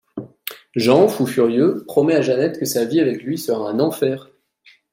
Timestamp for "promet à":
1.87-2.23